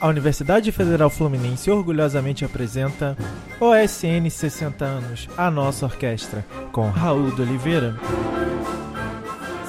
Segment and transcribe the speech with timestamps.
[0.00, 3.14] A Universidade Federal Fluminense orgulhosamente apresenta
[3.60, 6.42] OSN 60 anos, a nossa orquestra,
[6.72, 7.94] com Raul de Oliveira.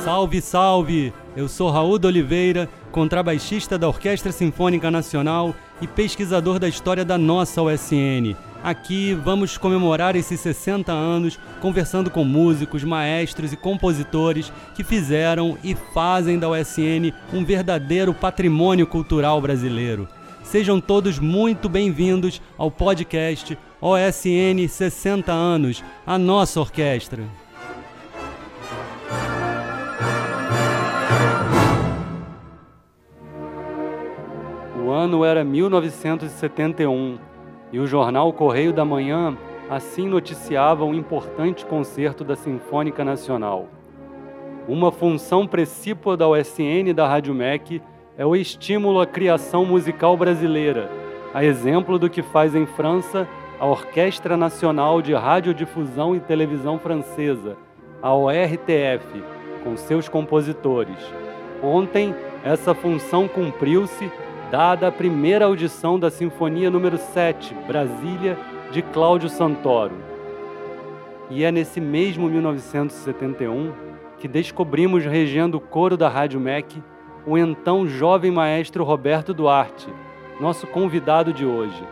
[0.05, 1.13] Salve, salve!
[1.35, 7.17] Eu sou Raul de Oliveira, contrabaixista da Orquestra Sinfônica Nacional e pesquisador da história da
[7.17, 8.33] nossa OSN.
[8.63, 15.75] Aqui vamos comemorar esses 60 anos conversando com músicos, maestros e compositores que fizeram e
[15.93, 20.07] fazem da OSN um verdadeiro patrimônio cultural brasileiro.
[20.51, 27.23] Sejam todos muito bem-vindos ao podcast OSN 60 anos, a nossa orquestra.
[34.77, 37.17] O ano era 1971
[37.71, 39.37] e o jornal Correio da Manhã
[39.69, 43.69] assim noticiava um importante concerto da Sinfônica Nacional.
[44.67, 47.81] Uma função precípua da OSN e da Rádio MEC
[48.17, 50.89] é o estímulo à criação musical brasileira,
[51.33, 53.27] a exemplo do que faz em França
[53.59, 57.55] a Orquestra Nacional de Radiodifusão e Televisão Francesa,
[58.01, 59.23] a ORTF,
[59.63, 60.97] com seus compositores.
[61.61, 64.11] Ontem, essa função cumpriu-se,
[64.49, 68.35] dada a primeira audição da Sinfonia número 7, Brasília,
[68.71, 69.95] de Cláudio Santoro.
[71.29, 73.71] E é nesse mesmo 1971
[74.17, 76.81] que descobrimos regendo o coro da Rádio MEC
[77.25, 79.87] o então jovem maestro Roberto Duarte,
[80.39, 81.83] nosso convidado de hoje.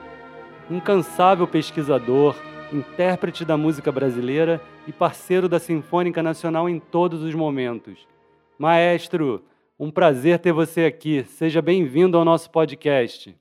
[0.70, 2.36] Incansável pesquisador,
[2.74, 8.08] intérprete da música brasileira e parceiro da Sinfônica Nacional em todos os momentos.
[8.58, 9.44] Maestro,
[9.80, 11.24] um prazer ter você aqui.
[11.24, 13.36] Seja bem-vindo ao nosso podcast.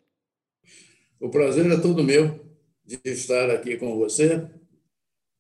[1.21, 2.39] O prazer é todo meu
[2.85, 4.37] de estar aqui com você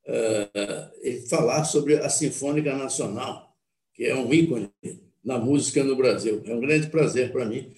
[0.06, 3.54] uh, e falar sobre a Sinfônica Nacional,
[3.94, 4.70] que é um ícone
[5.29, 6.43] na música no Brasil.
[6.47, 7.71] É um grande prazer para mim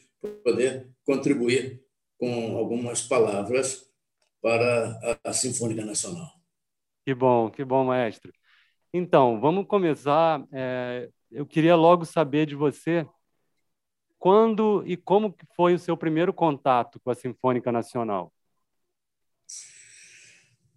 [0.45, 1.83] poder contribuir
[2.17, 3.91] com algumas palavras
[4.41, 6.31] para a Sinfônica Nacional.
[7.05, 8.33] Que bom, que bom, maestro.
[8.95, 10.47] Então, vamos começar.
[10.53, 13.05] É, eu queria logo saber de você
[14.17, 18.33] quando e como foi o seu primeiro contato com a Sinfônica Nacional.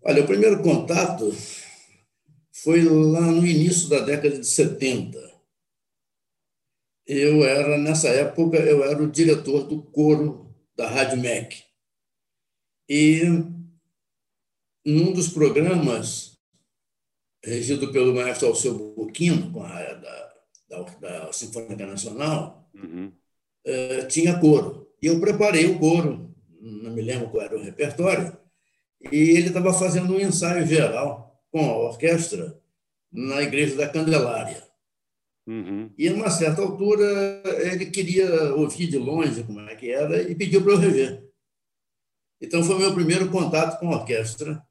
[0.01, 1.31] Olha, o primeiro contato
[2.51, 5.32] foi lá no início da década de 70
[7.07, 11.63] eu era, nessa época, eu era o diretor do coro da Rádio MEC.
[12.89, 13.21] E
[14.85, 16.37] num dos programas,
[17.43, 20.33] regido pelo maestro Alceu Burquino, com a da,
[20.69, 23.11] da, da Sinfônica Nacional, uhum.
[23.67, 24.87] uh, tinha coro.
[25.01, 28.37] E eu preparei o coro, não me lembro qual era o repertório,
[29.11, 32.57] e ele estava fazendo um ensaio geral com a orquestra
[33.11, 34.63] na Igreja da Candelária.
[35.45, 35.89] Uhum.
[35.97, 37.03] E, a uma certa altura,
[37.71, 41.23] ele queria ouvir de longe como é que era e pediu para eu rever.
[42.41, 44.61] Então, foi meu primeiro contato com a orquestra,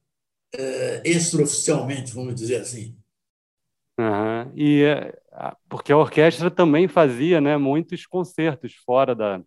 [0.55, 2.97] é, extraoficialmente, vamos dizer assim.
[3.99, 4.53] Uhum.
[4.55, 5.15] E é,
[5.69, 9.41] porque a orquestra também fazia né, muitos concertos fora da,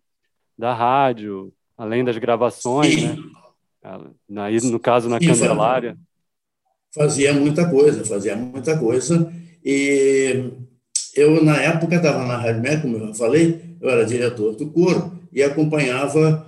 [0.56, 3.16] da rádio, além das gravações, Sim.
[3.16, 4.42] né?
[4.42, 5.96] Aí, no caso, na Sim, Candelária.
[6.92, 9.32] Fazia muita coisa, fazia muita coisa.
[9.64, 10.50] E
[11.16, 15.42] eu, na época, estava na Rádio como eu falei, eu era diretor do coro e
[15.42, 16.46] acompanhava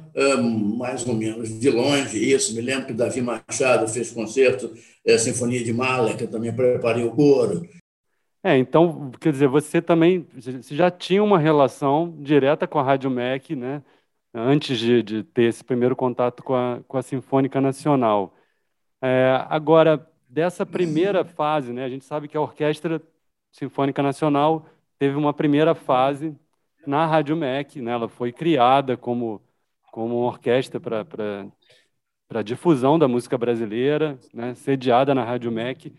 [0.76, 2.54] mais ou menos de longe isso.
[2.54, 4.72] Me lembro que Davi Machado fez concerto,
[5.06, 7.68] é, Sinfonia de Mala, que eu também preparei o coro.
[8.42, 13.10] É, então, quer dizer, você também você já tinha uma relação direta com a Rádio
[13.10, 13.82] MEC, né?
[14.32, 18.34] Antes de, de ter esse primeiro contato com a, com a Sinfônica Nacional.
[19.02, 21.84] É, agora, dessa primeira fase, né?
[21.84, 23.00] A gente sabe que a orquestra
[23.50, 24.66] Sinfônica Nacional
[24.98, 26.34] teve uma primeira fase
[26.86, 27.92] na Rádio MEC, né?
[27.92, 29.42] ela foi criada como,
[29.90, 34.54] como uma orquestra para difusão da música brasileira, né?
[34.54, 35.92] sediada na Rádio MEC,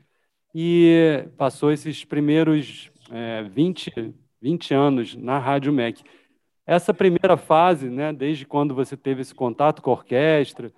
[0.54, 6.04] e passou esses primeiros é, 20, 20 anos na Rádio MEC.
[6.66, 10.72] Essa primeira fase, né, desde quando você teve esse contato com a orquestra,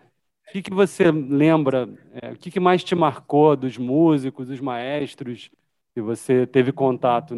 [0.47, 1.89] o que, que você lembra,
[2.21, 5.49] é, o que, que mais te marcou dos músicos, dos maestros,
[5.93, 7.35] que você teve contato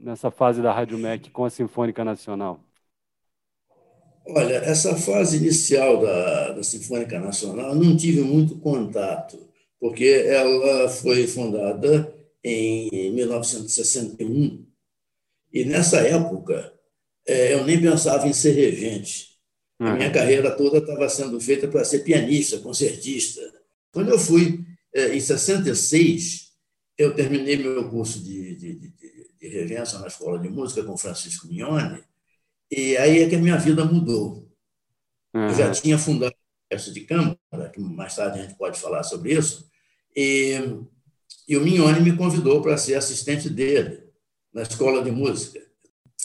[0.00, 2.60] nessa fase da Rádio MEC com a Sinfônica Nacional?
[4.28, 9.38] Olha, essa fase inicial da, da Sinfônica Nacional eu não tive muito contato,
[9.78, 12.12] porque ela foi fundada
[12.42, 14.66] em 1961
[15.52, 16.72] e nessa época
[17.26, 19.36] é, eu nem pensava em ser regente.
[19.78, 23.40] A minha carreira toda estava sendo feita para ser pianista, concertista.
[23.92, 24.64] Quando eu fui,
[24.94, 26.45] é, em 66,
[26.98, 28.94] eu terminei meu curso de, de, de,
[29.38, 32.02] de regência na Escola de Música com Francisco Mignone,
[32.70, 34.48] e aí é que a minha vida mudou.
[35.34, 35.48] Uhum.
[35.48, 39.02] Eu já tinha fundado a orquestra de câmara, que mais tarde a gente pode falar
[39.02, 39.68] sobre isso,
[40.16, 40.54] e,
[41.46, 44.04] e o Mignone me convidou para ser assistente dele
[44.52, 45.64] na escola de música.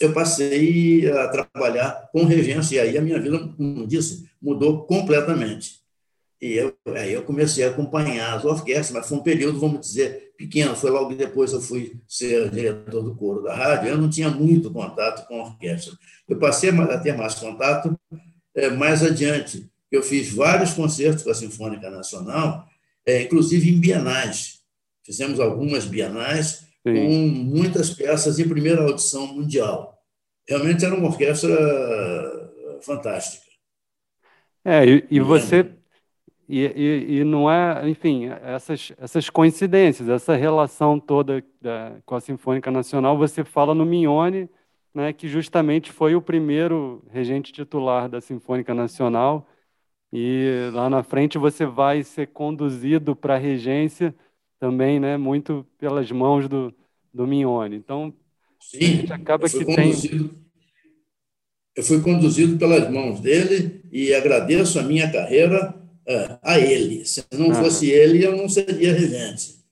[0.00, 5.81] Eu passei a trabalhar com regência, e aí a minha vida, como disse, mudou completamente.
[6.42, 10.32] E eu, aí eu comecei a acompanhar as orquestras, mas foi um período, vamos dizer,
[10.36, 10.74] pequeno.
[10.74, 13.90] Foi logo depois eu fui ser diretor do coro da rádio.
[13.90, 15.94] Eu não tinha muito contato com a orquestra.
[16.28, 17.96] Eu passei a ter mais contato
[18.56, 19.70] é, mais adiante.
[19.88, 22.66] Eu fiz vários concertos com a Sinfônica Nacional,
[23.06, 24.62] é, inclusive em bienais.
[25.06, 26.94] Fizemos algumas bienais Sim.
[27.06, 29.96] com muitas peças em primeira audição mundial.
[30.48, 31.56] Realmente era uma orquestra
[32.80, 33.44] fantástica.
[34.64, 35.70] É, e, e você
[36.54, 42.20] e, e, e, não é, enfim, essas, essas coincidências, essa relação toda da, com a
[42.20, 44.50] Sinfônica Nacional, você fala no Mignone,
[44.92, 49.48] né, que justamente foi o primeiro regente titular da Sinfônica Nacional,
[50.12, 54.14] e lá na frente você vai ser conduzido para a regência
[54.60, 56.70] também, né, muito pelas mãos do,
[57.14, 57.76] do Mignone.
[57.76, 58.12] Então,
[58.60, 59.94] Sim, a gente acaba que tem...
[61.74, 67.04] Eu fui conduzido pelas mãos dele e agradeço a minha carreira é, a ele.
[67.04, 69.62] Se não fosse ele, eu não seria regente.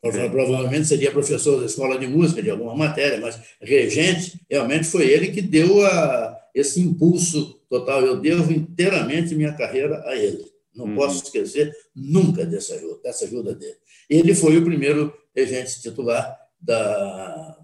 [0.00, 5.28] Provavelmente seria professor da escola de música, de alguma matéria, mas regente, realmente foi ele
[5.28, 8.00] que deu a, esse impulso total.
[8.00, 10.44] Eu devo inteiramente minha carreira a ele.
[10.74, 10.94] Não uhum.
[10.96, 13.76] posso esquecer nunca dessa ajuda, dessa ajuda dele.
[14.08, 17.58] Ele foi o primeiro regente titular da,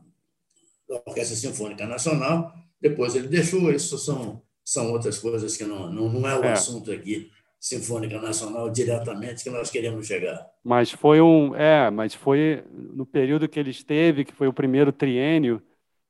[0.89, 2.53] da Orquestra Sinfônica Nacional.
[2.81, 6.53] Depois ele deixou, isso são, são outras coisas que não, não, não é o é.
[6.53, 7.31] assunto aqui
[7.61, 10.51] Sinfônica Nacional diretamente que nós queremos chegar.
[10.65, 14.91] Mas foi um, é, mas foi no período que ele esteve, que foi o primeiro
[14.91, 15.63] triênio,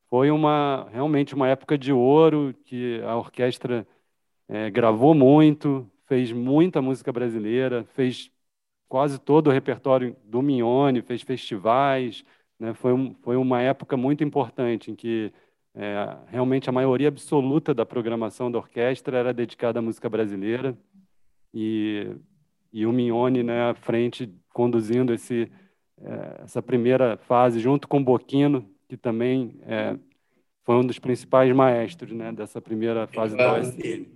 [0.09, 3.87] foi uma realmente uma época de ouro que a orquestra
[4.49, 8.31] é, gravou muito, fez muita música brasileira, fez
[8.89, 12.25] quase todo o repertório do Mignone, fez festivais,
[12.59, 12.75] né?
[12.75, 15.33] Foi, um, foi uma época muito importante em que
[15.75, 20.77] é, realmente a maioria absoluta da programação da orquestra era dedicada à música brasileira
[21.53, 22.09] e,
[22.73, 25.51] e o Mignone né, à frente, conduzindo esse,
[26.03, 29.97] é, essa primeira fase, junto com o Boquino, que também é,
[30.65, 34.07] foi um dos principais maestros né, dessa primeira fase da OSN.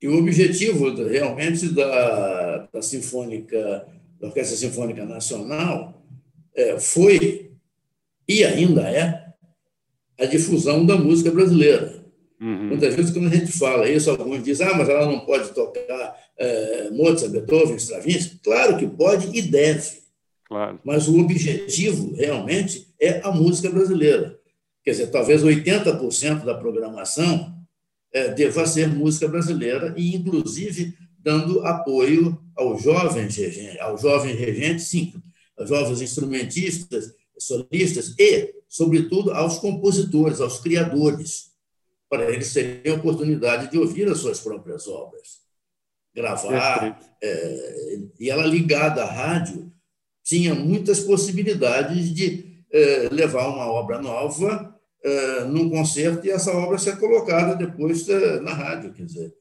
[0.00, 3.86] E o objetivo realmente da, da Sinfônica,
[4.20, 6.00] da Orquestra Sinfônica Nacional
[6.54, 7.50] é, foi,
[8.28, 9.34] e ainda é,
[10.20, 11.97] a difusão da música brasileira.
[12.40, 12.68] Uhum.
[12.68, 16.16] Muitas vezes, quando a gente fala isso, alguns dizem, ah, mas ela não pode tocar
[16.36, 18.38] é, Mozart, Beethoven, Stravinsky.
[18.42, 19.98] Claro que pode e deve.
[20.44, 20.78] Claro.
[20.84, 24.38] Mas o objetivo, realmente, é a música brasileira.
[24.84, 27.54] Quer dizer, talvez 80% da programação
[28.12, 34.86] é, deva ser música brasileira e, inclusive, dando apoio aos jovens regentes, aos jovens regentes,
[34.86, 35.12] sim,
[35.58, 41.47] aos jovens instrumentistas, solistas e, sobretudo, aos compositores, aos criadores
[42.08, 45.40] para eles terem a oportunidade de ouvir as suas próprias obras,
[46.14, 47.00] gravar.
[47.22, 49.72] É, e ela ligada à rádio
[50.22, 56.78] tinha muitas possibilidades de é, levar uma obra nova é, num concerto e essa obra
[56.78, 59.34] ser colocada depois é, na rádio, quer dizer,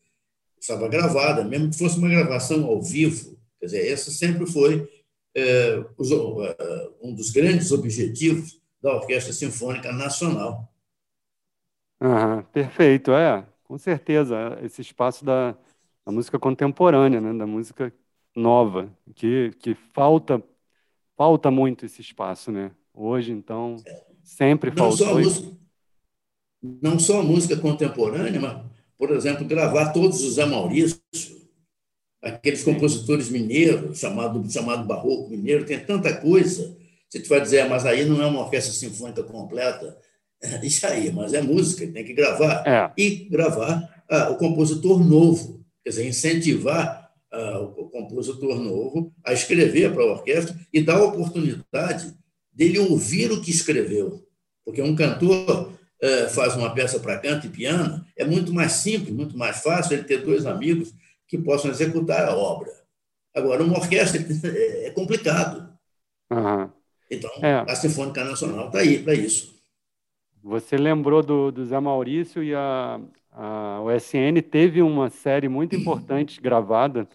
[0.60, 4.88] estava gravada, mesmo que fosse uma gravação ao vivo, quer dizer, esse sempre foi
[5.36, 10.72] é, é, um dos grandes objetivos da Orquestra Sinfônica Nacional.
[12.00, 14.58] Uhum, perfeito, é, com certeza.
[14.62, 15.52] Esse espaço da,
[16.06, 17.94] da música contemporânea, né, da música
[18.36, 20.44] nova, que, que falta
[21.18, 22.72] falta muito esse espaço, né?
[22.94, 23.76] Hoje, então,
[24.24, 25.08] sempre não faltou.
[25.08, 25.58] Só música,
[26.62, 28.64] não só a música contemporânea, mas,
[28.98, 31.02] por exemplo, gravar todos os Zé Maurício,
[32.22, 36.78] aqueles compositores mineiros, chamado, chamado barroco mineiro, tem tanta coisa.
[37.10, 39.98] Você vai dizer, ah, mas aí não é uma orquestra sinfônica completa.
[40.64, 42.64] Isso aí, mas é música, tem que gravar.
[42.66, 42.92] É.
[42.98, 49.94] E gravar ah, o compositor novo, quer dizer, incentivar ah, o compositor novo a escrever
[49.94, 52.16] para a orquestra e dar a oportunidade
[52.54, 54.24] dele ouvir o que escreveu.
[54.64, 59.14] Porque um cantor ah, faz uma peça para canto e piano, é muito mais simples,
[59.14, 60.94] muito mais fácil ele ter dois amigos
[61.28, 62.72] que possam executar a obra.
[63.36, 64.20] Agora, uma orquestra
[64.86, 65.68] é complicado.
[66.32, 66.70] Uhum.
[67.10, 67.64] Então, é.
[67.68, 69.57] a Sinfônica Nacional está aí para isso.
[70.48, 73.02] Você lembrou do, do Zé Maurício e a,
[73.34, 77.06] a OSN teve uma série muito importante gravada,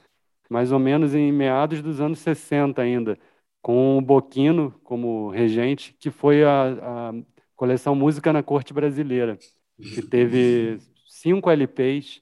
[0.51, 3.19] mais ou menos em meados dos anos 60 ainda,
[3.63, 7.15] com o Boquino como regente, que foi a, a
[7.57, 9.39] coleção Música na Corte Brasileira,
[9.79, 12.21] que teve cinco LPs,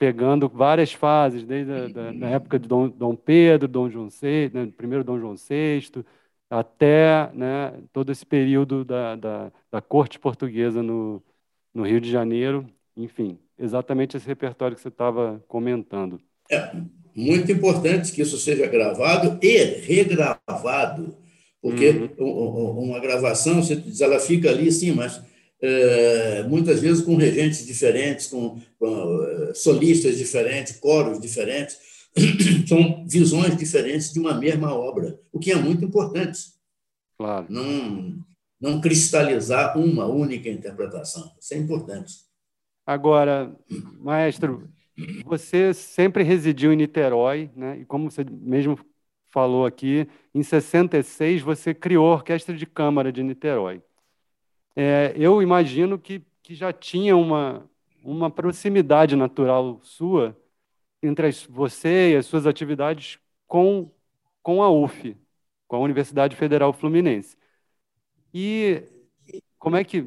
[0.00, 4.50] pegando várias fases, desde a da, da época de Dom, Dom, Pedro, Dom João VI,
[4.52, 6.02] né, primeiro Dom João VI,
[6.50, 11.22] até né, todo esse período da, da, da corte portuguesa no,
[11.72, 12.66] no Rio de Janeiro,
[12.96, 16.20] enfim, exatamente esse repertório que você estava comentando.
[16.50, 16.72] É
[17.14, 21.16] muito importante que isso seja gravado e regravado,
[21.62, 22.80] porque uhum.
[22.80, 25.22] uma gravação, você diz, ela fica ali, sim, mas
[25.62, 31.89] é, muitas vezes com regentes diferentes, com, com é, solistas diferentes, coros diferentes,
[32.66, 36.40] são visões diferentes de uma mesma obra, o que é muito importante.
[37.16, 37.46] Claro.
[37.48, 38.24] Não,
[38.60, 41.32] não cristalizar uma única interpretação.
[41.40, 42.14] Isso é importante.
[42.86, 43.54] Agora,
[44.00, 44.68] maestro,
[45.24, 47.78] você sempre residiu em Niterói, né?
[47.80, 48.78] e como você mesmo
[49.28, 53.80] falou aqui, em 66 você criou a Orquestra de Câmara de Niterói
[54.76, 57.68] é, eu imagino que, que já tinha uma,
[58.02, 60.36] uma proximidade natural sua
[61.02, 63.90] entre as, você e as suas atividades com,
[64.42, 65.16] com a UF,
[65.66, 67.36] com a Universidade Federal Fluminense.
[68.32, 68.82] E
[69.58, 70.06] como é que,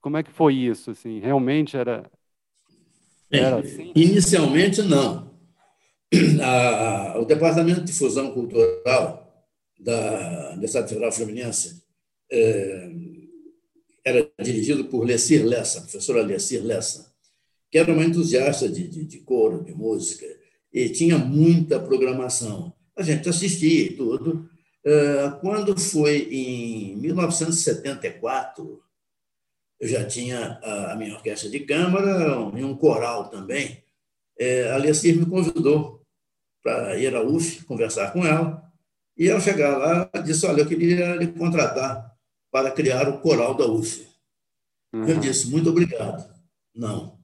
[0.00, 0.90] como é que foi isso?
[0.90, 2.10] Assim, realmente era,
[3.30, 3.92] era assim?
[3.94, 5.32] Inicialmente, não.
[6.42, 9.46] A, o Departamento de Difusão Cultural
[9.80, 11.82] da Universidade Federal Fluminense
[12.30, 12.90] é,
[14.04, 17.11] era dirigido por Lessir Lessa, professora Lessir Lessa,
[17.72, 20.26] que era uma entusiasta de, de, de coro, de música,
[20.70, 22.74] e tinha muita programação.
[22.94, 24.46] A gente assistia e tudo.
[24.84, 28.78] Eh, quando foi em 1974,
[29.80, 33.82] eu já tinha a minha orquestra de câmara e um coral também.
[34.38, 36.02] Eh, a Lessir me convidou
[36.62, 38.62] para ir à UF conversar com ela.
[39.16, 42.14] E ao chegar lá, disse: Olha, eu queria lhe contratar
[42.50, 44.06] para criar o coral da UF.
[44.92, 45.08] Uhum.
[45.08, 46.30] Eu disse, muito obrigado.
[46.74, 47.21] Não.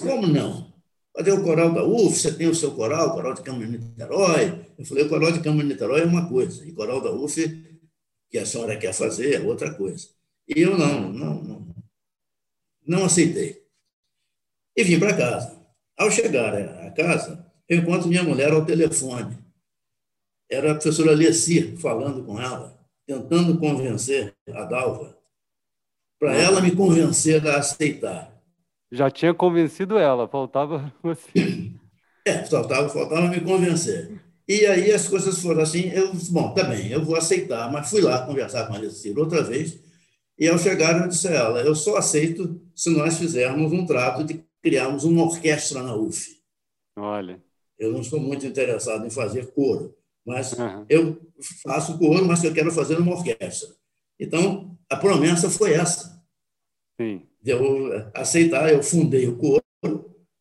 [0.00, 0.72] Como não?
[1.16, 3.78] Fazer o coral da UF, você tem o seu coral, o coral de Câmara de
[3.78, 4.66] Niterói.
[4.78, 7.80] Eu falei, o coral de Câmara de Niterói é uma coisa, e coral da UF,
[8.30, 10.08] que a senhora quer fazer, é outra coisa.
[10.48, 11.74] E eu não, não, não,
[12.86, 13.62] não aceitei.
[14.76, 15.60] E vim para casa.
[15.96, 19.38] Ao chegar à casa, eu encontro minha mulher ao telefone.
[20.50, 25.16] Era a professora Leci falando com ela tentando convencer a Dalva,
[26.18, 28.31] para ela me convencer a aceitar.
[28.92, 31.72] Já tinha convencido ela, faltava você.
[32.26, 34.20] É, faltava, faltava me convencer.
[34.46, 37.88] E aí as coisas foram assim, eu disse, bom, tá bem, eu vou aceitar, mas
[37.88, 39.80] fui lá conversar com a Alessandra outra vez,
[40.38, 44.24] e ao chegar eu disse a ela, eu só aceito se nós fizermos um trato
[44.24, 46.42] de criarmos uma orquestra na UF.
[46.96, 47.42] Olha.
[47.78, 49.96] Eu não estou muito interessado em fazer coro.
[50.24, 50.86] Mas uhum.
[50.88, 51.20] eu
[51.62, 53.68] faço coro, mas eu quero fazer uma orquestra.
[54.18, 56.22] Então, a promessa foi essa.
[57.00, 57.26] Sim.
[57.44, 59.62] Eu aceitar, eu fundei o coro,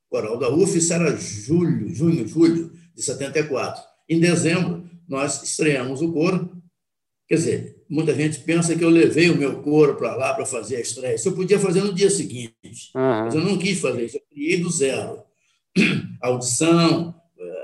[0.10, 3.82] coral da UF, isso era julho, junho, julho de 74.
[4.10, 6.52] Em dezembro, nós estreamos o coro.
[7.28, 10.76] Quer dizer, muita gente pensa que eu levei o meu coro para lá para fazer
[10.76, 11.16] a estreia.
[11.16, 13.02] Isso eu podia fazer no dia seguinte, uhum.
[13.02, 14.18] mas eu não quis fazer isso.
[14.18, 15.24] Eu criei do zero.
[16.22, 17.16] Audição,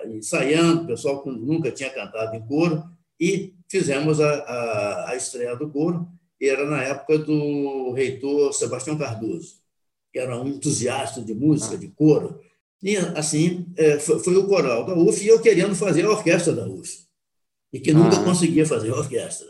[0.05, 2.83] ensaiando, pessoal que nunca tinha cantado em coro,
[3.19, 6.07] e fizemos a, a, a estreia do coro,
[6.41, 9.55] era na época do reitor Sebastião Cardoso,
[10.11, 12.39] que era um entusiasta de música, de coro.
[12.81, 16.53] E, assim, é, foi, foi o coral da UF e eu querendo fazer a orquestra
[16.53, 17.07] da UF,
[17.73, 18.23] e que nunca ah.
[18.23, 19.47] conseguia fazer a orquestra.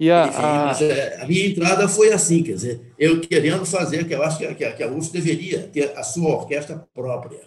[0.00, 0.94] E a, Enfim, a...
[0.94, 1.26] É, a...
[1.26, 4.82] minha entrada foi assim, quer dizer, eu querendo fazer, que eu acho que a, que
[4.82, 7.40] a UF deveria ter a sua orquestra própria.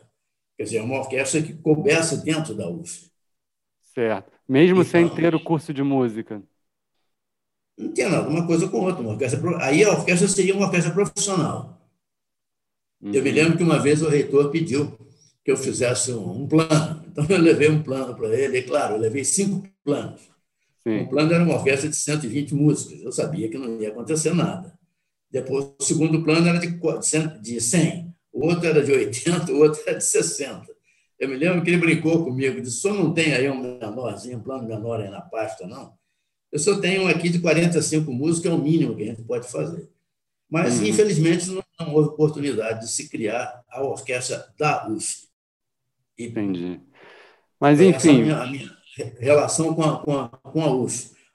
[0.57, 3.09] Quer dizer, é uma orquestra que coubesse dentro da UF.
[3.93, 4.31] Certo.
[4.47, 6.41] Mesmo então, sem ter o curso de música.
[7.81, 9.01] Não tinha nada, uma coisa com outra.
[9.01, 11.81] Uma orquestra, aí a orquestra seria uma orquestra profissional.
[13.01, 13.11] Uhum.
[13.13, 13.35] Eu me uhum.
[13.35, 14.97] lembro que uma vez o reitor pediu
[15.43, 17.03] que eu fizesse um, um plano.
[17.11, 20.21] Então eu levei um plano para ele, e claro, eu levei cinco planos.
[20.83, 21.01] Sim.
[21.01, 23.03] Um plano era uma orquestra de 120 músicos.
[23.03, 24.73] Eu sabia que não ia acontecer nada.
[25.29, 26.79] Depois, o segundo plano era de,
[27.41, 30.65] de 100 o outro era de 80, o outro era de 60.
[31.19, 34.41] Eu me lembro que ele brincou comigo, disse: só não tem aí um menorzinho, um
[34.41, 35.93] plano menor aí na pasta, não?
[36.51, 39.89] Eu só tenho aqui de 45 músicas, é o mínimo que a gente pode fazer.
[40.49, 40.87] Mas, uhum.
[40.87, 44.85] infelizmente, não, não, houve oportunidade de se criar a orquestra da.
[46.17, 46.81] E Entendi.
[47.59, 47.95] Mas, enfim.
[47.95, 48.77] Essa a minha, a minha
[49.19, 50.87] relação com a, com, a, com a.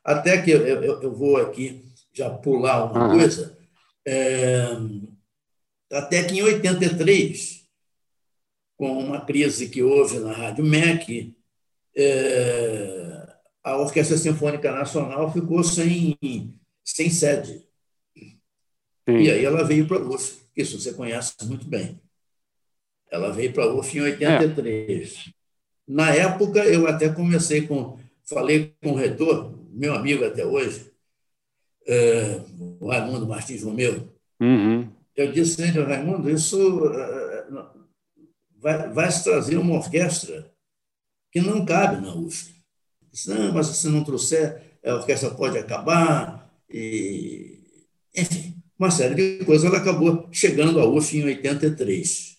[0.04, 1.82] Até que eu, eu, eu vou aqui
[2.12, 3.18] já pular uma uhum.
[3.18, 3.56] coisa.
[4.06, 4.68] É,
[5.90, 7.64] até que em 83,
[8.76, 11.34] com uma crise que houve na Rádio MEC,
[11.96, 12.95] é,
[13.66, 16.16] a Orquestra Sinfônica Nacional ficou sem,
[16.84, 17.66] sem sede.
[18.14, 19.16] Sim.
[19.18, 22.00] E aí ela veio para a UF, isso você conhece muito bem.
[23.10, 25.26] Ela veio para a UF em 83.
[25.26, 25.30] É.
[25.88, 27.98] Na época, eu até comecei com.
[28.24, 30.92] Falei com o reitor, meu amigo até hoje,
[31.86, 32.40] é,
[32.80, 34.12] o Raimundo Martins Romeu.
[34.40, 34.88] Uhum.
[35.16, 37.46] Eu disse Raimundo, isso é,
[38.58, 40.52] vai, vai se trazer uma orquestra
[41.32, 42.55] que não cabe na UF.
[43.16, 46.54] Disse, não, mas se não trouxer, a orquestra pode acabar.
[46.68, 47.58] E,
[48.14, 49.64] enfim, uma série de coisas.
[49.64, 52.36] Ela acabou chegando à UF em 83.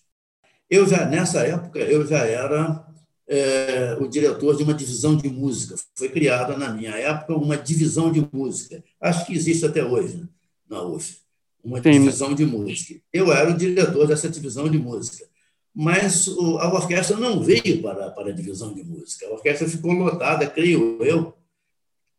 [0.70, 2.86] Eu já, nessa época, eu já era
[3.26, 5.74] é, o diretor de uma divisão de música.
[5.96, 8.84] Foi criada, na minha época, uma divisão de música.
[9.00, 10.28] Acho que existe até hoje né,
[10.70, 11.16] na UF,
[11.64, 11.90] uma Sim.
[11.90, 13.00] divisão de música.
[13.12, 15.26] Eu era o diretor dessa divisão de música.
[15.74, 19.26] Mas a orquestra não veio para, para a divisão de música.
[19.26, 21.34] A orquestra ficou lotada, creio eu,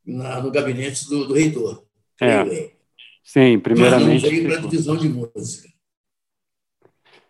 [0.06, 1.84] na, no gabinete do, do reitor.
[2.22, 2.72] É.
[3.24, 4.14] Sim, primeiramente.
[4.14, 5.70] Mas não veio para a divisão de música.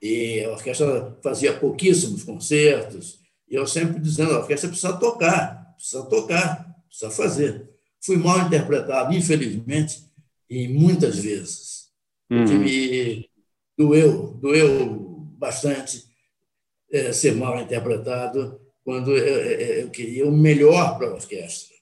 [0.02, 3.20] E a orquestra fazia pouquíssimos concertos.
[3.50, 7.70] E eu sempre dizendo, a orquestra precisa tocar, precisa tocar, precisa fazer.
[8.02, 10.06] Fui mal interpretado, infelizmente,
[10.50, 11.90] e muitas vezes.
[12.30, 12.46] Uhum.
[12.46, 13.30] Que me
[13.78, 16.09] doeu, doeu bastante
[16.91, 21.75] é, ser mal interpretado quando eu, eu queria o melhor para a orquestra.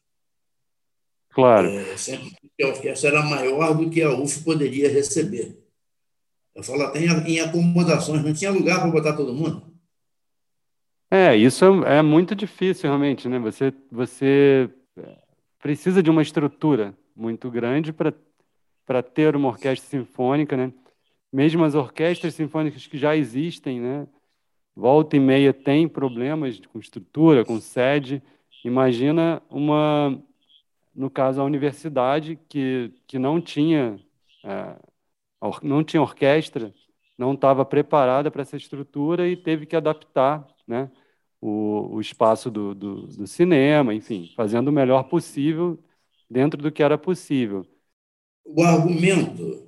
[1.29, 1.67] Claro.
[1.67, 5.57] É, sempre que a orquestra era maior do que a UF poderia receber.
[6.55, 9.71] Eu falo até em acomodações, não tinha lugar para botar todo mundo.
[11.09, 13.39] É, isso é, é muito difícil realmente, né?
[13.39, 15.17] Você, você é,
[15.59, 18.11] precisa de uma estrutura muito grande para
[18.87, 20.71] para ter uma orquestra sinfônica, né?
[21.31, 24.07] Mesmo as orquestras sinfônicas que já existem, né?
[24.77, 28.21] Volta e meia tem problemas com estrutura, com sede.
[28.63, 30.23] Imagina uma,
[30.93, 33.99] no caso a universidade que que não tinha
[34.45, 34.75] é,
[35.63, 36.71] não tinha orquestra,
[37.17, 40.91] não estava preparada para essa estrutura e teve que adaptar né,
[41.41, 45.79] o, o espaço do, do, do, cinema, enfim, fazendo o melhor possível
[46.29, 47.65] dentro do que era possível.
[48.45, 49.67] O argumento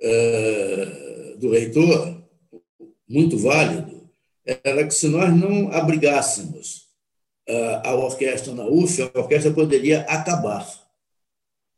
[0.00, 2.24] é, do reitor,
[3.08, 3.91] muito válido,
[4.44, 6.88] era que se nós não abrigássemos
[7.46, 10.66] é, a orquestra na UF, a orquestra poderia acabar.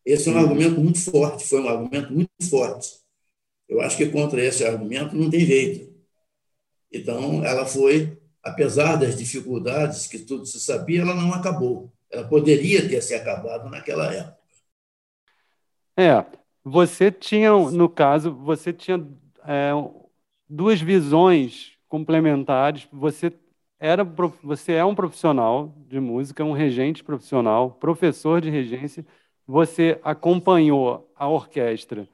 [0.04, 0.40] Esse é um uhum.
[0.42, 2.90] argumento muito forte, foi um argumento muito forte.
[3.68, 5.94] Eu acho que contra esse argumento não tem jeito.
[6.92, 11.92] Então, ela foi, apesar das dificuldades que tudo se sabia, ela não acabou.
[12.10, 14.38] Ela poderia ter se acabado naquela época.
[15.96, 16.24] É,
[16.62, 19.04] você tinha, no caso, você tinha
[19.46, 19.72] é,
[20.48, 22.88] duas visões complementares.
[22.92, 23.32] Você
[23.78, 24.02] era,
[24.42, 29.06] você é um profissional de música, um regente profissional, professor de regência.
[29.46, 32.08] Você acompanhou a orquestra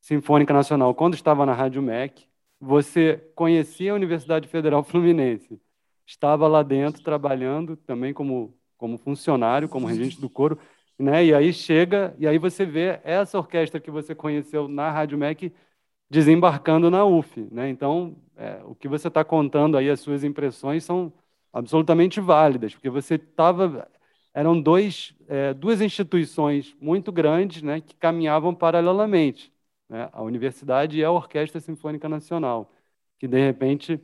[0.00, 2.26] Sinfônica Nacional quando estava na Rádio MEC.
[2.60, 5.60] Você conhecia a Universidade Federal Fluminense.
[6.04, 10.58] Estava lá dentro trabalhando também como, como funcionário, como regente do coro.
[10.98, 11.26] Né?
[11.26, 15.52] E aí chega, e aí você vê essa orquestra que você conheceu na Rádio MEC
[16.10, 17.48] desembarcando na UF.
[17.52, 17.70] Né?
[17.70, 21.12] Então, é, o que você está contando aí, as suas impressões são
[21.52, 23.88] absolutamente válidas, porque você estava.
[24.32, 29.52] Eram dois, é, duas instituições muito grandes né, que caminhavam paralelamente
[29.88, 32.72] né, a universidade e a Orquestra Sinfônica Nacional,
[33.18, 34.00] que de repente,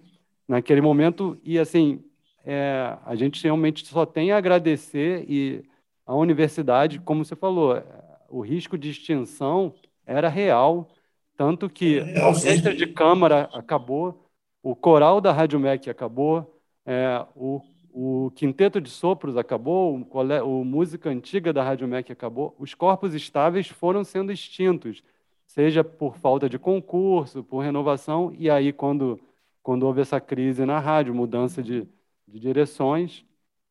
[0.49, 2.05] naquele momento, e assim,
[2.45, 5.65] é, a gente realmente só tem a agradecer e
[6.05, 7.83] a universidade, como você falou,
[8.29, 10.89] o risco de extinção era real,
[11.37, 14.29] tanto que é, a orquestra de câmara acabou,
[14.63, 17.61] o coral da Rádio MEC acabou, é, o,
[17.93, 23.15] o quinteto de sopros acabou, o, o música antiga da Rádio MEC acabou, os corpos
[23.15, 25.03] estáveis foram sendo extintos
[25.47, 29.21] seja por falta de concurso, por renovação, e aí quando,
[29.63, 31.89] quando houve essa crise na rádio, mudança de,
[32.27, 33.25] de direções,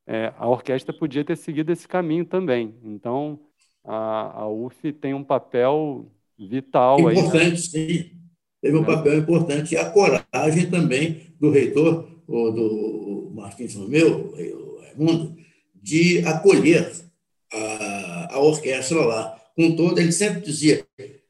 [0.08, 2.76] é, a orquestra podia ter seguido esse caminho também.
[2.84, 3.40] Então,
[3.84, 7.00] a, a UF tem um papel vital.
[7.00, 7.58] Importante, aí, né?
[7.58, 8.12] sim.
[8.62, 8.86] Teve um é.
[8.86, 9.74] papel importante.
[9.74, 15.36] E a coragem também do reitor, o, do Martins Romeu, o Raimundo,
[15.76, 16.92] de acolher
[17.54, 19.40] a, a orquestra lá.
[19.56, 20.86] Com todo, ele sempre dizia: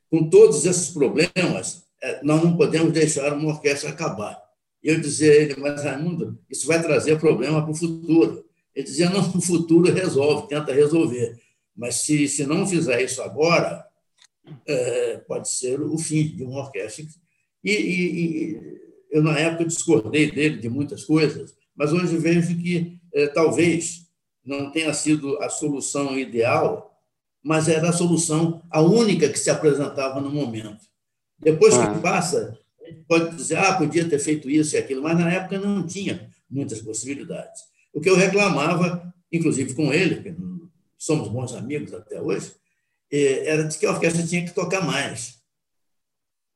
[0.09, 4.41] com todos esses problemas, é, nós não podemos deixar uma orquestra acabar.
[4.81, 8.45] Eu dizia a ele, mas Raimundo, isso vai trazer problema para o futuro.
[8.75, 11.37] Ele dizia, não, no futuro resolve, tenta resolver.
[11.75, 13.84] Mas se, se não fizer isso agora,
[14.67, 17.05] é, pode ser o fim de uma orquestra.
[17.63, 18.81] E, e, e,
[19.11, 24.05] eu, na época, discordei dele de muitas coisas, mas hoje vejo que é, talvez
[24.45, 26.99] não tenha sido a solução ideal,
[27.43, 30.85] mas era a solução, a única que se apresentava no momento.
[31.39, 31.99] Depois que ah.
[31.99, 32.57] passa
[33.07, 36.81] pode dizer, ah, podia ter feito isso e aquilo, mas na época não tinha muitas
[36.81, 37.61] possibilidades.
[37.93, 40.35] O que eu reclamava, inclusive com ele,
[40.97, 42.51] somos bons amigos até hoje,
[43.45, 45.41] era de que a orquestra tinha que tocar mais.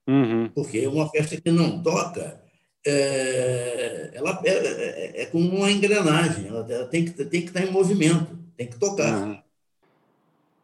[0.08, 0.50] Uhum.
[0.50, 2.42] Porque uma orquestra que não toca,
[2.86, 7.62] é, ela é, é, é, como uma engrenagem, ela, ela, tem, que, tem que estar
[7.62, 9.28] em movimento, tem que tocar.
[9.28, 9.40] Uhum.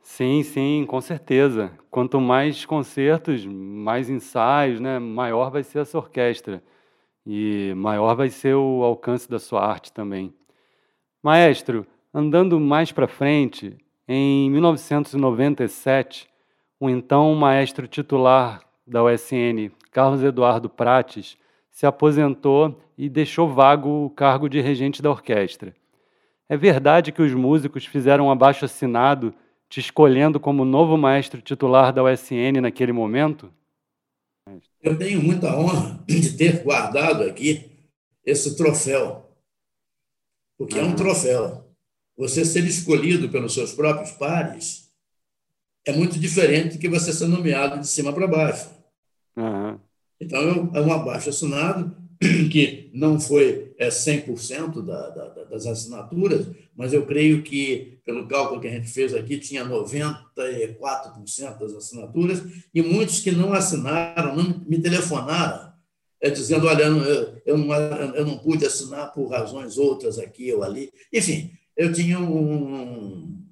[0.01, 1.71] Sim, sim, com certeza.
[1.91, 6.63] Quanto mais concertos, mais ensaios, né, maior vai ser essa orquestra
[7.25, 10.33] e maior vai ser o alcance da sua arte também.
[11.23, 13.75] Maestro, andando mais para frente,
[14.07, 16.27] em 1997,
[16.79, 21.37] o então maestro titular da USN, Carlos Eduardo Prates,
[21.71, 25.73] se aposentou e deixou vago o cargo de regente da orquestra.
[26.47, 29.33] É verdade que os músicos fizeram um abaixo assinado
[29.67, 33.51] te escolhendo como novo maestro titular da USN naquele momento?
[34.81, 37.71] Eu tenho muita honra de ter guardado aqui
[38.23, 39.25] esse troféu,
[40.57, 40.85] porque uhum.
[40.85, 41.64] é um troféu.
[42.17, 44.89] Você ser escolhido pelos seus próprios pares
[45.85, 48.69] é muito diferente do que você ser nomeado de cima para baixo.
[49.37, 49.79] Uhum.
[50.19, 51.95] Então, é um abaixo assinado
[52.51, 58.61] que não foi é, 100% da, da, das assinaturas, mas eu creio que, pelo cálculo
[58.61, 62.41] que a gente fez aqui, tinha 94% das assinaturas,
[62.73, 65.73] e muitos que não assinaram, não me telefonaram,
[66.21, 67.73] é, dizendo: olha, eu, eu, não,
[68.15, 70.91] eu não pude assinar por razões outras aqui ou ali.
[71.13, 73.43] Enfim, eu tinha um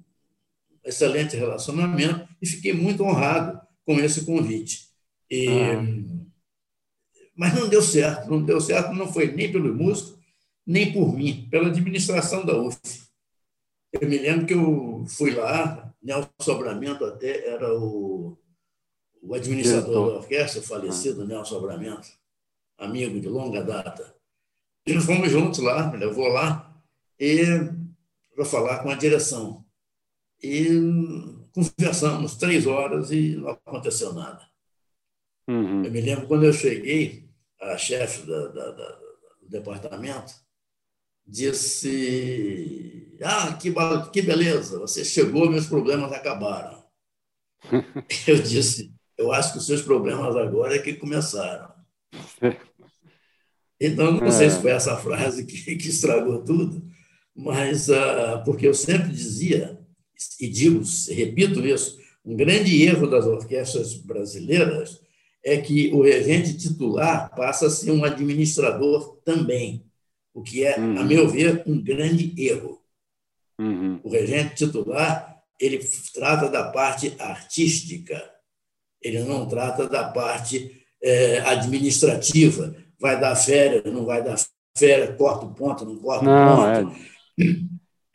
[0.84, 4.88] excelente relacionamento e fiquei muito honrado com esse convite.
[5.30, 6.14] E, ah
[7.34, 10.18] mas não deu certo, não deu certo, não foi nem pelo músico,
[10.64, 12.78] nem por mim, pela administração da UF.
[13.92, 18.38] Eu me lembro que eu fui lá, Nelson Sobramento até era o,
[19.22, 21.26] o administrador da orquestra, falecido ah.
[21.26, 22.08] Nelson Sobramento,
[22.78, 24.14] amigo de longa data.
[24.86, 26.72] E nós fomos juntos lá, me levou lá
[27.18, 27.42] e
[28.34, 29.64] para falar com a direção.
[30.42, 30.68] E
[31.52, 34.46] conversamos três horas e não aconteceu nada.
[35.48, 35.84] Uhum.
[35.84, 37.28] Eu me lembro quando eu cheguei,
[37.60, 38.88] a chefe da, da, da,
[39.40, 40.34] do departamento,
[41.26, 43.72] disse: Ah, que,
[44.12, 46.84] que beleza, você chegou, meus problemas acabaram.
[48.26, 51.72] Eu disse: Eu acho que os seus problemas agora é que começaram.
[53.80, 56.88] Então, não sei se foi essa frase que, que estragou tudo,
[57.34, 59.78] mas uh, porque eu sempre dizia,
[60.40, 65.00] e digo, repito isso, um grande erro das orquestras brasileiras
[65.44, 69.84] é que o regente titular passa a ser um administrador também,
[70.32, 70.98] o que é, uhum.
[70.98, 72.80] a meu ver, um grande erro.
[73.58, 74.00] Uhum.
[74.02, 75.78] O regente titular ele
[76.12, 78.22] trata da parte artística,
[79.00, 82.74] ele não trata da parte é, administrativa.
[82.98, 84.36] Vai dar férias, não vai dar
[84.76, 86.96] férias, corta o ponto, não corta o ponto.
[86.96, 87.13] É...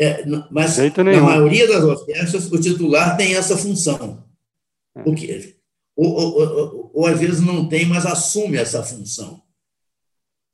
[0.02, 4.24] É, mas na maioria das orquestras, o titular tem essa função.
[4.96, 5.02] É.
[5.06, 5.60] O que
[5.94, 9.44] ou, ou, ou, ou, às vezes não tem, mas assume essa função.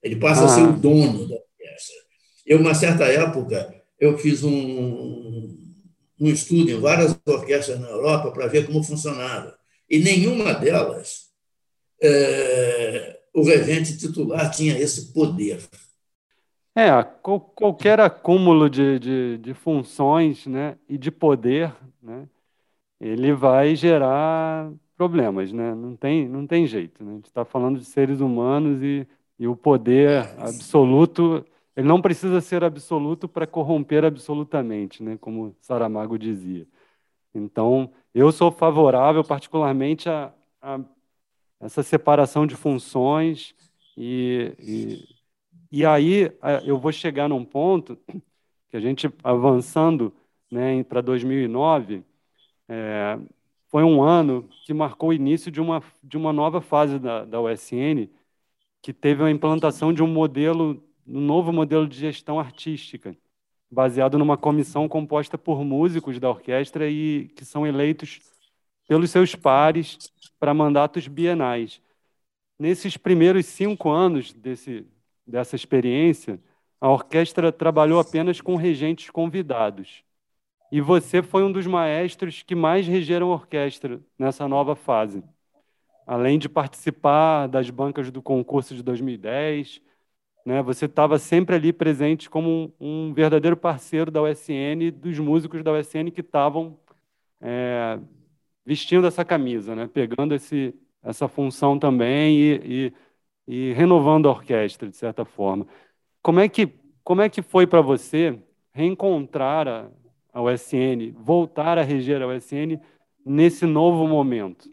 [0.01, 0.45] Ele passa ah.
[0.45, 1.95] a ser o dono da orquestra.
[2.43, 5.55] Eu, uma certa época, eu fiz um,
[6.19, 9.55] um estudo em várias orquestras na Europa para ver como funcionava.
[9.87, 11.25] E nenhuma delas,
[12.01, 15.59] é, o regente titular tinha esse poder.
[16.75, 17.03] É,
[17.55, 22.27] qualquer acúmulo de, de, de funções né, e de poder, né,
[22.99, 25.75] ele vai gerar problemas, né?
[25.75, 27.03] Não tem, não tem jeito.
[27.03, 27.11] Né?
[27.11, 29.07] A gente está falando de seres humanos e,
[29.37, 35.17] e o poder absoluto, ele não precisa ser absoluto para corromper absolutamente, né?
[35.19, 36.67] Como Saramago dizia.
[37.33, 40.79] Então, eu sou favorável, particularmente, a, a
[41.59, 43.55] essa separação de funções
[43.97, 45.14] e, e,
[45.75, 46.31] e aí
[46.65, 47.97] eu vou chegar num ponto
[48.69, 50.13] que a gente avançando
[50.49, 52.01] né, para 2009,
[52.69, 53.19] é,
[53.67, 57.41] foi um ano que marcou o início de uma, de uma nova fase da, da
[57.41, 58.09] USN,
[58.81, 63.13] que teve a implantação de um modelo, um novo modelo de gestão artística,
[63.69, 68.21] baseado numa comissão composta por músicos da orquestra e que são eleitos
[68.87, 70.09] pelos seus pares
[70.39, 71.81] para mandatos bienais.
[72.57, 74.87] Nesses primeiros cinco anos desse,
[75.25, 76.39] dessa experiência,
[76.79, 80.03] a orquestra trabalhou apenas com regentes convidados.
[80.71, 85.23] E você foi um dos maestros que mais regeram a orquestra nessa nova fase.
[86.05, 89.81] Além de participar das bancas do concurso de 2010,
[90.45, 95.63] né, você estava sempre ali presente como um, um, verdadeiro parceiro da USN, dos músicos
[95.63, 96.77] da USN que estavam
[97.41, 97.99] é,
[98.65, 102.93] vestindo essa camisa, né, pegando esse, essa função também e, e
[103.47, 105.67] e renovando a orquestra, de certa forma.
[106.21, 106.69] Como é que,
[107.03, 108.37] como é que foi para você
[108.73, 109.89] reencontrar a,
[110.33, 112.79] a USN, voltar a reger a USN
[113.25, 114.69] nesse novo momento?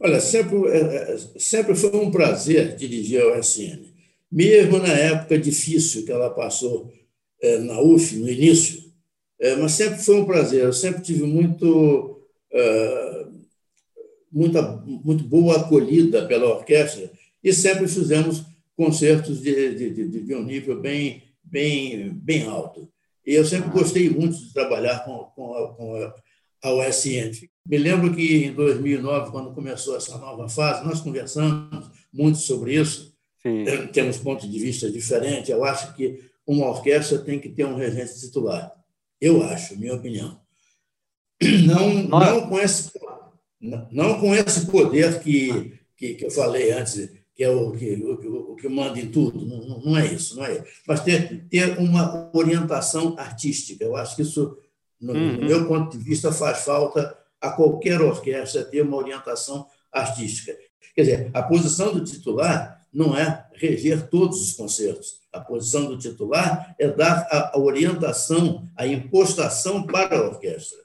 [0.00, 3.92] Olha, sempre, é, é, sempre foi um prazer dirigir a USN.
[4.30, 6.92] Mesmo na época difícil que ela passou
[7.40, 8.84] é, na UF, no início,
[9.60, 10.64] mas sempre foi um prazer.
[10.64, 12.20] Eu sempre tive muito,
[14.34, 17.10] muita, muito boa acolhida pela orquestra
[17.42, 18.44] e sempre fizemos
[18.76, 22.88] concertos de, de, de, de um nível bem, bem, bem alto.
[23.24, 26.12] E eu sempre gostei muito de trabalhar com, com, a, com
[26.62, 27.48] a USN.
[27.66, 33.14] Me lembro que em 2009, quando começou essa nova fase, nós conversamos muito sobre isso.
[33.40, 33.64] Sim.
[33.92, 35.48] Temos pontos de vista diferentes.
[35.48, 38.72] Eu acho que uma orquestra tem que ter um regente titular.
[39.20, 40.38] Eu acho, minha opinião.
[41.66, 42.90] Não, não, com, esse,
[43.90, 48.52] não com esse poder que, que, que eu falei antes, que é o que, o,
[48.52, 49.44] o que manda em tudo.
[49.44, 50.64] Não, não é isso, não é isso.
[50.86, 53.84] Mas ter, ter uma orientação artística.
[53.84, 54.56] Eu acho que isso,
[55.00, 55.32] no, uhum.
[55.38, 60.56] no meu ponto de vista, faz falta a qualquer orquestra ter uma orientação artística.
[60.94, 65.20] Quer dizer, a posição do titular não é reger todos os concertos.
[65.32, 70.83] A posição do titular é dar a, a orientação, a impostação para a orquestra.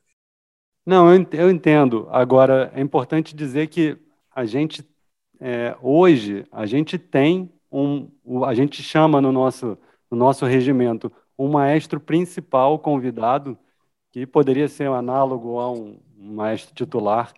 [0.90, 2.08] Não, eu entendo.
[2.10, 3.96] Agora, é importante dizer que
[4.34, 4.84] a gente
[5.40, 8.10] é, hoje a gente tem um,
[8.44, 9.78] a gente chama no nosso,
[10.10, 13.56] no nosso regimento um maestro principal convidado,
[14.12, 17.34] que poderia ser um análogo a um, maestro titular,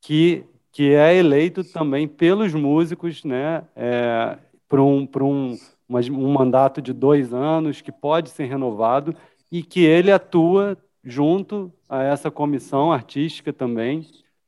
[0.00, 6.92] que, que é eleito também pelos músicos né, é, para um, um, um mandato de
[6.92, 9.12] dois anos, que pode ser renovado,
[9.50, 14.04] e que ele atua junto a essa comissão artística também,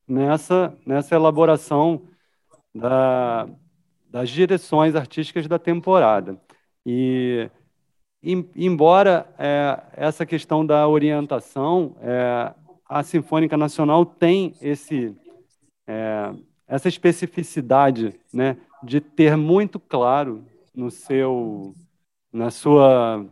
[0.09, 2.03] nessa, nessa elaboração
[2.75, 3.49] da,
[4.11, 6.37] das direções artísticas da temporada.
[6.85, 7.49] E,
[8.57, 12.53] embora é, essa questão da orientação, é,
[12.88, 15.16] a Sinfônica Nacional tem esse,
[15.87, 16.35] é,
[16.66, 20.44] essa especificidade né, de ter muito claro
[20.75, 21.73] no seu,
[22.33, 23.25] na sua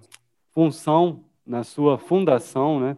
[0.53, 2.97] função, na sua fundação, né,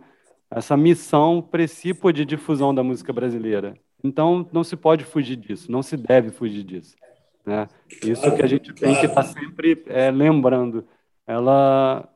[0.50, 3.74] essa missão precípua de difusão da música brasileira.
[4.02, 6.96] Então, não se pode fugir disso, não se deve fugir disso.
[7.44, 7.66] Né?
[8.02, 10.86] Isso que a gente tem que estar sempre é, lembrando.
[11.26, 12.08] Ela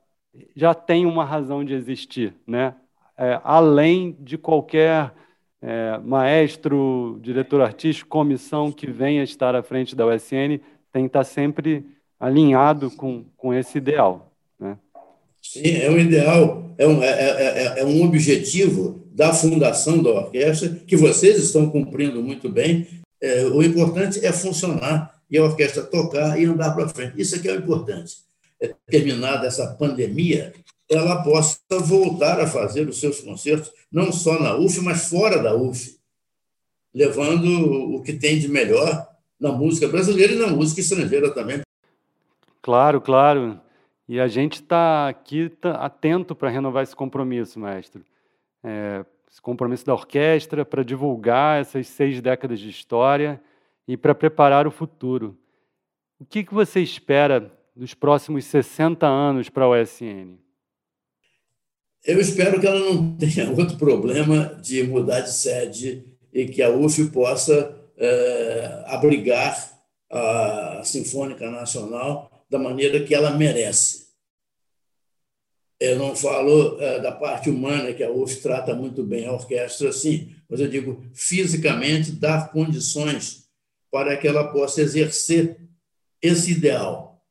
[0.55, 2.75] já tem uma razão de existir, né?
[3.16, 5.12] É, além de qualquer
[5.61, 10.59] é, maestro, diretor artístico, comissão que venha estar à frente da USN,
[10.90, 11.87] tem que estar sempre
[12.18, 14.32] alinhado com, com esse ideal.
[15.42, 20.11] Sim, é um ideal, é um, é, é, é, é um objetivo da fundação da
[20.11, 22.87] orquestra, que vocês estão cumprindo muito bem.
[23.20, 27.20] É, o importante é funcionar e a orquestra tocar e andar para frente.
[27.20, 28.16] Isso é que é o importante.
[28.61, 30.52] É, terminada essa pandemia,
[30.88, 35.55] ela possa voltar a fazer os seus concertos, não só na UF, mas fora da
[35.55, 35.96] UF,
[36.94, 39.09] levando o que tem de melhor
[39.40, 41.61] na música brasileira e na música estrangeira também.
[42.61, 43.61] Claro, claro.
[44.09, 48.05] E a gente está aqui tá atento para renovar esse compromisso, mestre
[48.62, 53.41] é, esse compromisso da orquestra para divulgar essas seis décadas de história
[53.88, 55.37] e para preparar o futuro.
[56.21, 60.37] O que, que você espera dos próximos 60 anos para a USN?
[62.05, 66.71] Eu espero que ela não tenha outro problema de mudar de sede e que a
[66.71, 69.71] UF possa é, abrigar
[70.11, 74.09] a Sinfônica Nacional da maneira que ela merece.
[75.81, 79.91] Eu não falo é, da parte humana, que a UF trata muito bem a orquestra,
[79.91, 83.49] sim, mas eu digo fisicamente dar condições
[83.91, 85.57] para que ela possa exercer
[86.21, 87.25] esse ideal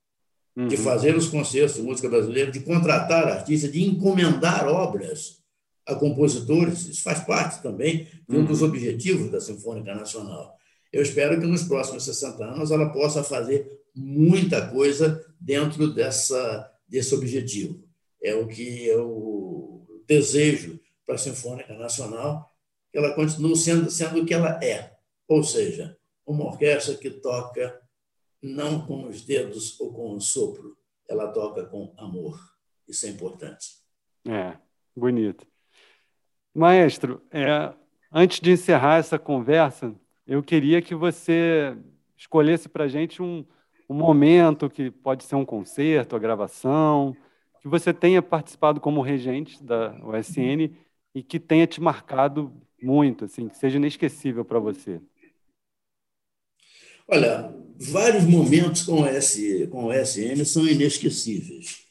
[0.57, 0.67] uhum.
[0.67, 5.37] de fazer os concertos de música brasileira, de contratar artistas, de encomendar obras
[5.85, 6.87] a compositores.
[6.87, 8.69] Isso faz parte também de um dos uhum.
[8.69, 10.57] objetivos da Sinfônica Nacional.
[10.91, 17.13] Eu espero que nos próximos 60 anos ela possa fazer muita coisa dentro dessa, desse
[17.15, 17.83] objetivo
[18.21, 22.53] é o que eu desejo para a Sinfônica Nacional,
[22.91, 24.95] que ela continue sendo, sendo o que ela é,
[25.27, 27.81] ou seja, uma orquestra que toca
[28.41, 30.77] não com os dedos ou com o sopro,
[31.07, 32.39] ela toca com amor.
[32.87, 33.81] Isso é importante.
[34.27, 34.57] É,
[34.95, 35.45] bonito.
[36.53, 37.73] Maestro, é,
[38.11, 39.95] antes de encerrar essa conversa,
[40.27, 41.77] eu queria que você
[42.17, 43.45] escolhesse para a gente um,
[43.91, 47.15] um momento que pode ser um concerto, a gravação,
[47.61, 50.73] que você tenha participado como regente da USN
[51.13, 55.01] e que tenha te marcado muito, assim, que seja inesquecível para você.
[57.05, 61.85] Olha, vários momentos com o, S, com o SM são inesquecíveis.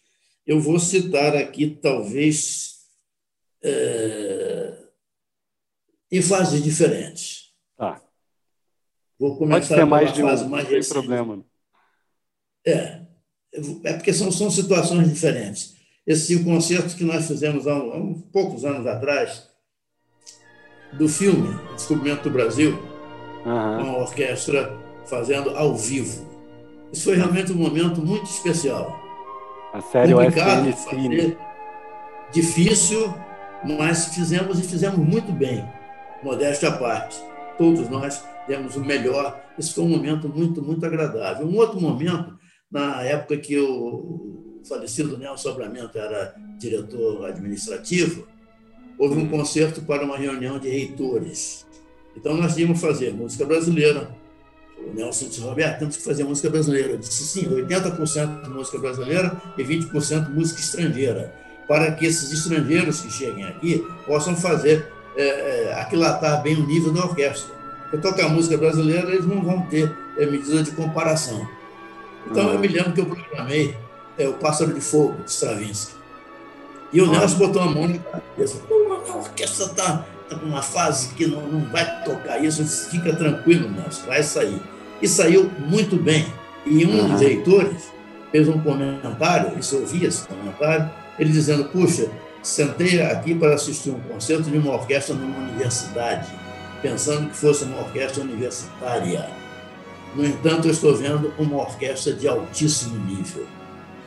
[0.46, 2.78] Eu vou citar aqui, talvez,
[3.62, 4.88] é,
[6.10, 7.52] em fases diferentes.
[7.76, 8.02] Tá.
[9.18, 10.94] Vou começar Pode ser mais de fase um, mais não tem recente.
[10.94, 11.49] problema.
[12.66, 13.01] É,
[13.85, 15.77] é porque são, são situações diferentes.
[16.07, 19.49] Esse concerto que nós fizemos há, um, há um poucos anos atrás,
[20.92, 22.79] do filme Descobrimento do Brasil,
[23.46, 23.85] Aham.
[23.85, 26.29] com a orquestra fazendo ao vivo.
[26.92, 28.99] Isso foi realmente um momento muito especial.
[29.73, 31.38] A série Complicado de fazer,
[32.33, 33.14] difícil,
[33.64, 35.64] mas fizemos e fizemos muito bem,
[36.23, 37.16] modéstia à parte.
[37.57, 39.40] Todos nós demos o melhor.
[39.57, 41.46] Isso foi um momento muito, muito agradável.
[41.46, 42.37] Um outro momento,
[42.70, 48.26] na época que o falecido Nelson Sobramento era diretor administrativo,
[48.98, 51.66] houve um concerto para uma reunião de reitores.
[52.16, 54.11] Então, nós íamos fazer música brasileira.
[54.78, 56.90] O Nelson disse, Roberto, temos que fazer música brasileira.
[56.90, 61.35] Eu disse, sim, 80% música brasileira e 20% música estrangeira,
[61.66, 66.92] para que esses estrangeiros que cheguem aqui possam fazer, é, é, aquilatar bem o nível
[66.92, 67.54] da orquestra.
[67.90, 71.48] Porque tocar música brasileira, eles não vão ter é, medida de comparação.
[72.28, 72.52] Então, Uhum.
[72.54, 73.76] eu me lembro que eu programei
[74.18, 75.94] é, o Pássaro de Fogo, de Stravinsky.
[76.92, 77.12] E o Uhum.
[77.12, 78.59] Nelson botou a mão na cabeça.
[78.68, 78.74] Pô,
[79.12, 82.62] a orquestra está tá numa fase que não, não vai tocar isso.
[82.62, 84.61] Disse, Fica tranquilo, Nelson, vai sair.
[85.00, 86.26] E saiu muito bem.
[86.66, 87.09] E um Uhum.
[87.12, 87.90] dos leitores
[88.30, 92.09] fez um comentário, isso eu vi esse comentário, ele dizendo, puxa,
[92.42, 96.28] sentei aqui para assistir um concerto de uma orquestra numa universidade,
[96.83, 99.28] pensando que fosse uma orquestra universitária.
[100.14, 103.46] No entanto, eu estou vendo uma orquestra de altíssimo nível.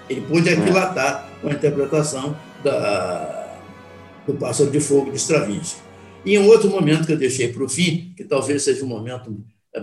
[0.10, 3.58] Ele pôde aquilatar com a interpretação da,
[4.28, 5.82] do Pássaro de Fogo de Stravinsky.
[6.26, 9.36] E um outro momento que eu deixei para o fim, que talvez seja um momento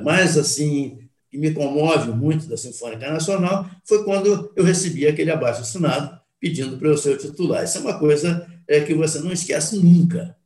[0.03, 0.99] mais assim,
[1.31, 6.79] que me comove muito da Sinfônica Nacional, foi quando eu recebi aquele abaixo assinado pedindo
[6.79, 7.65] para eu ser o titular.
[7.65, 10.37] Isso é uma coisa é, que você não esquece nunca.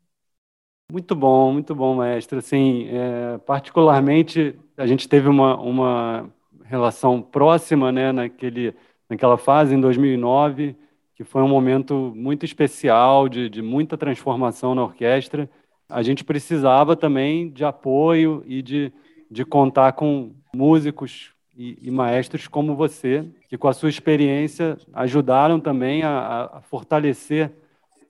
[0.90, 2.38] Muito bom, muito bom, mestre.
[2.38, 6.30] Assim, é, particularmente, a gente teve uma, uma
[6.64, 8.74] relação próxima, né, naquele,
[9.08, 10.76] naquela fase, em 2009,
[11.14, 15.48] que foi um momento muito especial, de, de muita transformação na orquestra.
[15.88, 18.92] A gente precisava também de apoio e de,
[19.30, 25.60] de contar com músicos e, e maestros como você, que com a sua experiência ajudaram
[25.60, 27.52] também a, a fortalecer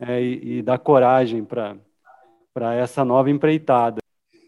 [0.00, 4.03] é, e, e dar coragem para essa nova empreitada.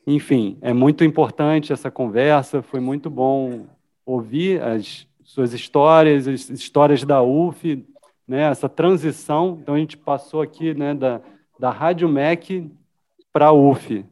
[0.07, 3.67] Enfim, é muito importante essa conversa, foi muito bom
[4.05, 7.85] ouvir as suas histórias, as histórias da UF,
[8.27, 9.59] né, essa transição.
[9.61, 11.21] Então, a gente passou aqui né, da,
[11.59, 12.71] da Rádio MEC
[13.33, 14.05] para a UF,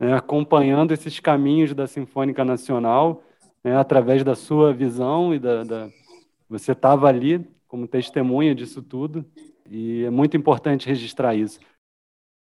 [0.00, 3.22] né, acompanhando esses caminhos da Sinfônica Nacional,
[3.62, 5.64] né, através da sua visão e da.
[5.64, 5.88] da...
[6.48, 9.24] Você estava ali como testemunha disso tudo,
[9.70, 11.58] e é muito importante registrar isso.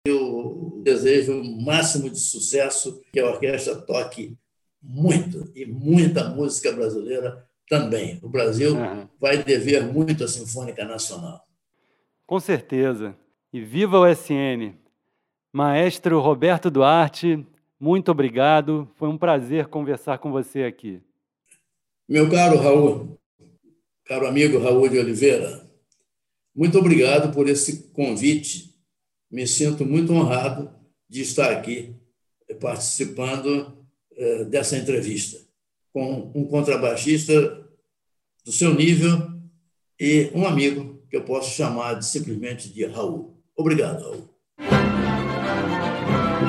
[0.08, 4.36] Eu desejo o máximo de sucesso, que a orquestra toque
[4.82, 8.18] muito e muita música brasileira também.
[8.22, 9.06] O Brasil Uhum.
[9.20, 11.44] vai dever muito à Sinfônica Nacional.
[12.26, 13.14] Com certeza.
[13.52, 14.74] E viva o SN!
[15.52, 17.44] Maestro Roberto Duarte,
[17.80, 18.88] muito obrigado.
[18.96, 21.00] Foi um prazer conversar com você aqui.
[22.08, 23.18] Meu caro Raul,
[24.04, 25.66] caro amigo Raul de Oliveira,
[26.54, 28.74] muito obrigado por esse convite.
[29.30, 30.70] Me sinto muito honrado
[31.08, 31.94] de estar aqui
[32.60, 33.76] participando
[34.16, 35.38] eh, dessa entrevista
[35.92, 37.32] com um contrabaixista
[38.44, 39.28] do seu nível
[40.00, 43.36] e um amigo que eu posso chamar de, simplesmente de Raul.
[43.56, 44.28] Obrigado, Raul.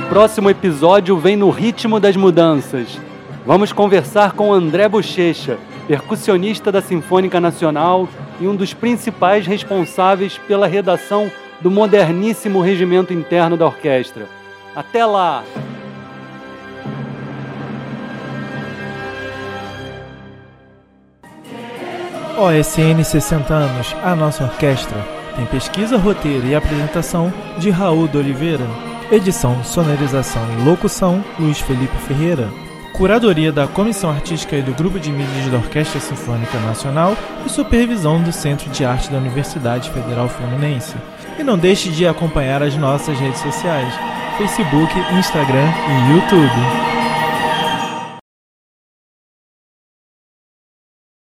[0.06, 2.98] O próximo episódio vem no ritmo das mudanças.
[3.46, 8.08] Vamos conversar com André Bochecha, percussionista da Sinfônica Nacional
[8.40, 11.32] e um dos principais responsáveis pela redação
[11.62, 14.26] do moderníssimo regimento interno da orquestra.
[14.76, 15.44] Até lá!
[22.38, 25.06] OSN 60 anos, a nossa orquestra.
[25.36, 28.64] Tem pesquisa, roteiro e apresentação de Raul de Oliveira.
[29.12, 32.48] Edição, sonorização e locução, Luiz Felipe Ferreira.
[32.94, 38.22] Curadoria da Comissão Artística e do Grupo de Mídias da Orquestra Sinfônica Nacional e supervisão
[38.22, 40.96] do Centro de Arte da Universidade Federal Fluminense.
[41.40, 43.94] E não deixe de acompanhar as nossas redes sociais:
[44.38, 46.99] Facebook, Instagram e YouTube.